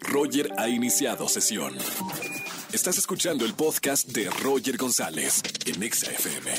[0.00, 1.74] Roger ha iniciado sesión.
[2.72, 6.50] Estás escuchando el podcast de Roger González en Exa FM.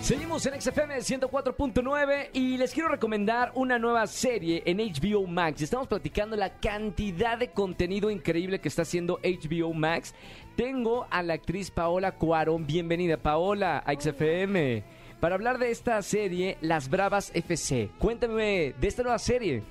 [0.00, 5.62] Seguimos en XFM 104.9 y les quiero recomendar una nueva serie en HBO Max.
[5.62, 10.14] Estamos platicando la cantidad de contenido increíble que está haciendo HBO Max.
[10.56, 12.66] Tengo a la actriz Paola Cuarón.
[12.66, 14.82] Bienvenida, Paola, a XFM.
[15.20, 17.90] Para hablar de esta serie, Las Bravas FC.
[17.98, 19.62] Cuéntame de esta nueva serie.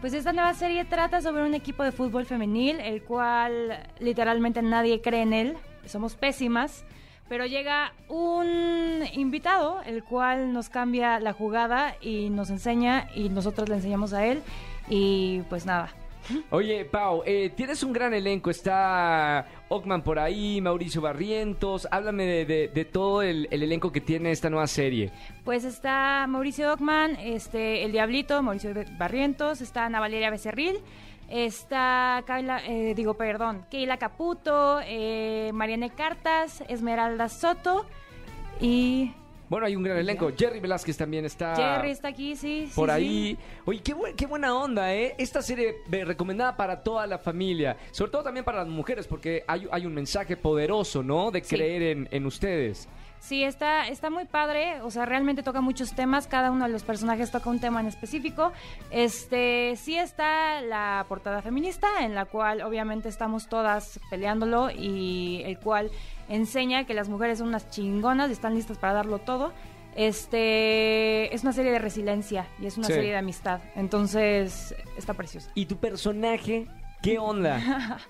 [0.00, 5.00] Pues esta nueva serie trata sobre un equipo de fútbol femenil, el cual literalmente nadie
[5.00, 5.56] cree en él,
[5.86, 6.84] somos pésimas,
[7.28, 13.68] pero llega un invitado, el cual nos cambia la jugada y nos enseña y nosotros
[13.68, 14.42] le enseñamos a él
[14.88, 15.88] y pues nada.
[16.50, 18.50] Oye, Pau, eh, tienes un gran elenco.
[18.50, 21.86] Está Ockman por ahí, Mauricio Barrientos.
[21.90, 25.10] Háblame de, todo el, el elenco que tiene esta nueva serie.
[25.44, 30.80] Pues está Mauricio Ockman, este, el Diablito, Mauricio Barrientos, está Ana Valeria Becerril,
[31.28, 35.52] está Kayla, eh, digo, perdón, Keila Caputo, eh,
[35.96, 37.86] Cartas, Esmeralda Soto
[38.60, 39.12] y
[39.48, 40.30] Bueno, hay un gran elenco.
[40.36, 42.66] Jerry Velázquez también está Jerry está aquí, sí.
[42.66, 42.94] sí, por sí.
[42.94, 43.38] ahí.
[43.64, 45.14] Oye, qué, bu- qué buena onda, ¿eh?
[45.18, 47.76] Esta serie eh, recomendada para toda la familia.
[47.92, 51.30] Sobre todo también para las mujeres, porque hay, hay un mensaje poderoso, ¿no?
[51.30, 51.54] De Sí.
[51.54, 52.88] creer en, en ustedes.
[53.20, 56.84] Sí, está, está muy padre, o sea, realmente toca muchos temas, cada uno de los
[56.84, 58.52] personajes toca un tema en específico.
[58.92, 65.58] Este, sí está la portada feminista, en la cual obviamente estamos todas peleándolo y el
[65.58, 65.90] cual
[66.28, 69.52] enseña que las mujeres son unas chingonas y están listas para darlo todo.
[69.96, 72.92] Este, es una serie de resiliencia y es una Sí.
[72.92, 75.50] serie de amistad, entonces está preciosa.
[75.54, 76.66] ¿Y tu personaje?
[77.06, 77.60] ¿Qué onda?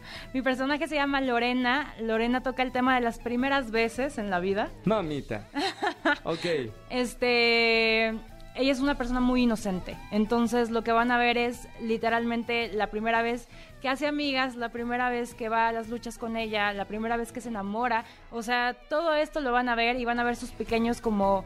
[0.33, 4.41] Mi personaje se llama Lorena, Lorena toca el tema de las primeras veces en la
[4.41, 4.71] vida.
[4.87, 5.47] Mamita.
[6.25, 6.73] Ok.
[6.89, 9.99] Este, ella es una persona muy inocente.
[10.13, 13.49] Entonces, lo que van a ver es literalmente la primera vez
[13.83, 17.19] que hace amigas, la primera vez que va a las luchas con ella, la primera
[17.19, 18.07] vez que se enamora.
[18.31, 21.45] O sea, todo esto lo van a ver y van a ver sus pequeños como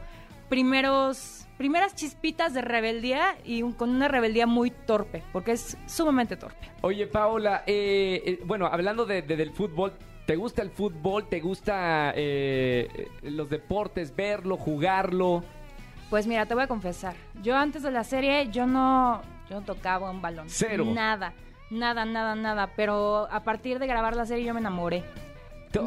[0.51, 6.35] primeros primeras chispitas de rebeldía y un- con una rebeldía muy torpe, porque es sumamente
[6.35, 6.67] torpe.
[6.81, 9.93] Oye, Paola, eh, eh, bueno, hablando de, de- del fútbol,
[10.25, 11.29] ¿te gusta el fútbol?
[11.29, 15.43] ¿Te gusta eh, eh, los deportes, verlo, jugarlo?
[16.09, 17.13] Pues mira, te voy a confesar.
[17.43, 20.47] Yo antes de la serie, yo no, yo no tocaba un balón.
[20.49, 20.83] Cero.
[20.85, 21.31] Nada,
[21.69, 22.71] nada, nada, nada.
[22.75, 25.03] Pero a partir de grabar la serie, yo me enamoré.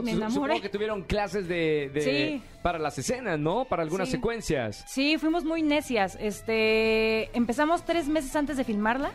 [0.02, 0.30] Me enamoré.
[0.54, 2.42] Supongo que tuvieron clases de, de- Sí.
[2.62, 3.64] para las escenas, ¿no?
[3.64, 4.12] Para algunas Sí.
[4.16, 4.84] secuencias.
[4.86, 6.16] Sí, fuimos muy necias.
[6.20, 9.10] Este, empezamos tres meses antes de filmarla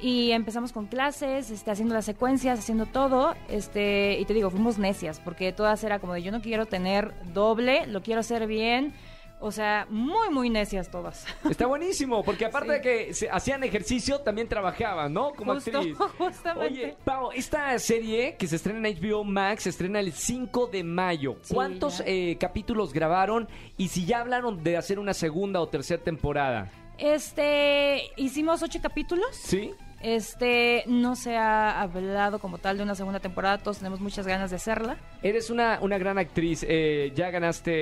[0.00, 3.34] y empezamos con clases, este, haciendo las secuencias, haciendo todo.
[3.48, 7.12] Este, y te digo, fuimos necias porque todas era como de yo no quiero tener
[7.32, 8.92] doble, lo quiero hacer bien.
[9.40, 11.24] O sea, muy, muy necias todas.
[11.48, 12.74] Está buenísimo, porque aparte Sí.
[12.74, 15.32] de que se hacían ejercicio, también trabajaban, ¿no?
[15.32, 15.96] Como Justo, actriz.
[16.18, 16.66] justamente.
[16.74, 20.82] Oye, Pau, esta serie que se estrena en HBO Max se estrena el 5 de
[20.84, 21.36] mayo.
[21.42, 23.48] Sí, ¿Cuántos eh, capítulos grabaron?
[23.76, 26.70] Y si ya hablaron de hacer una segunda o tercera temporada.
[26.98, 29.28] Este, hicimos ocho capítulos.
[29.32, 29.72] ¿Sí?
[30.00, 34.50] Este, no se ha hablado como tal de una segunda temporada, todos tenemos muchas ganas
[34.50, 34.96] de hacerla.
[35.22, 37.72] Eres una, una gran actriz, eh, ya ganaste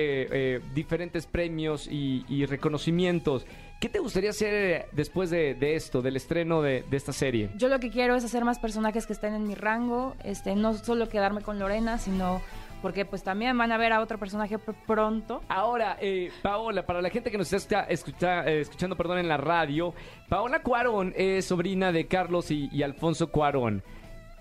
[0.55, 3.45] eh, diferentes premios y, y reconocimientos.
[3.79, 7.51] ¿Qué te gustaría hacer eh, después de, de esto, del estreno de, de esta serie?
[7.57, 10.73] Yo lo que quiero es hacer más personajes que estén en mi rango, este, no
[10.73, 12.41] solo quedarme con Lorena, sino
[12.81, 15.41] porque pues también van a ver a otro personaje pr- pronto.
[15.47, 19.37] Ahora, eh, Paola, para la gente que nos está escucha- eh, escuchando perdón, en la
[19.37, 19.93] radio,
[20.27, 23.83] Paola Cuarón es sobrina de Carlos y, y Alfonso Cuarón.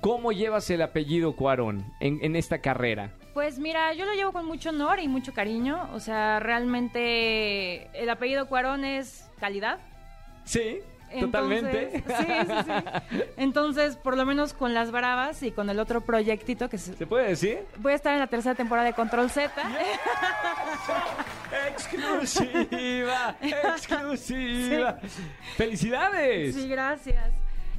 [0.00, 3.12] ¿Cómo llevas el apellido Cuarón en, en esta carrera?
[3.36, 8.08] Pues mira, yo lo llevo con mucho honor y mucho cariño, o sea, realmente el
[8.08, 9.78] apellido Cuarón es calidad.
[10.44, 10.78] Sí,
[11.10, 12.02] Entonces, totalmente.
[12.06, 12.72] Sí, sí, sí.
[13.36, 17.06] Entonces, por lo menos con las Bravas y con el otro proyectito que se- ¿Se
[17.06, 17.58] puede decir?
[17.76, 19.52] voy a estar en la tercera temporada de Control Z.
[21.68, 24.98] Exclusiva, exclusiva.
[25.58, 26.54] Felicidades.
[26.54, 27.32] Sí, gracias.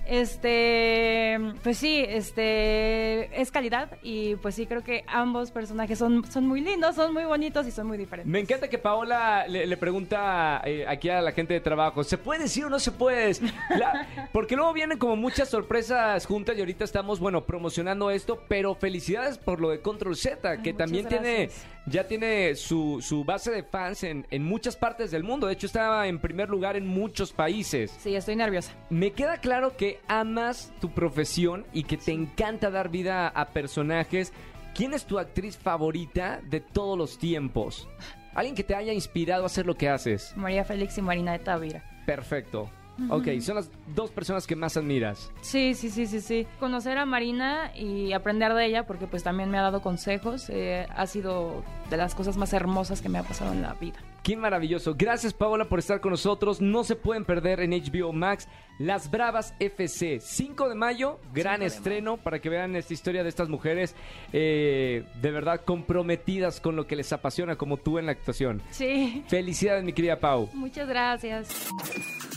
[0.09, 6.47] Este, pues sí, este, es calidad y pues sí creo que ambos personajes son, son
[6.47, 8.31] muy lindos, son muy bonitos y son muy diferentes.
[8.31, 12.17] Me encanta que Paola le, le pregunta eh, aquí a la gente de trabajo, ¿se
[12.17, 13.33] puede decir o no se puede?
[13.77, 18.75] La- porque luego vienen como muchas sorpresas juntas y ahorita estamos, bueno, promocionando esto, pero
[18.75, 21.49] felicidades por lo de Control Z, que también tiene,
[21.85, 25.47] ya tiene su, su base de fans en, en muchas partes del mundo.
[25.47, 27.91] De hecho, estaba en primer lugar en muchos países.
[27.99, 28.71] Sí, estoy nerviosa.
[28.89, 34.33] Me queda claro que amas tu profesión y que te encanta dar vida a personajes.
[34.73, 37.87] ¿Quién es tu actriz favorita de todos los tiempos?
[38.33, 40.33] Alguien que te haya inspirado a hacer lo que haces.
[40.35, 41.83] María Félix y Marina de Tavira.
[42.05, 42.69] Perfecto.
[43.09, 45.31] Ok, son las dos personas que más admiras.
[45.41, 46.47] Sí, sí, sí, sí, sí.
[46.59, 50.87] Conocer a Marina y aprender de ella, porque pues también me ha dado consejos, eh,
[50.95, 53.97] ha sido de las cosas más hermosas que me ha pasado en la vida.
[54.23, 54.93] Qué maravilloso.
[54.97, 56.59] Gracias Paola por estar con nosotros.
[56.59, 60.19] No se pueden perder en HBO Max Las Bravas FC.
[60.19, 63.95] 5 de mayo, gran estreno para que vean esta historia de estas mujeres
[64.33, 68.61] eh, de verdad comprometidas con lo que les apasiona como tú en la actuación.
[68.69, 69.23] Sí.
[69.27, 70.49] Felicidades mi querida Pau.
[70.53, 71.47] Muchas gracias.